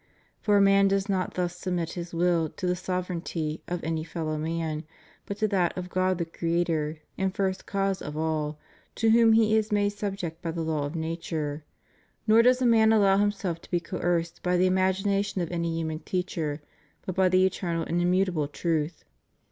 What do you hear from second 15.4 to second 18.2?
of any human teacher, but by the eternal and